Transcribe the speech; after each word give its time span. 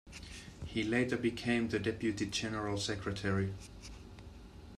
He 0.65 0.81
later 0.81 1.15
became 1.15 1.67
the 1.67 1.77
Deputy 1.77 2.25
General 2.25 2.79
Secretary. 2.79 3.53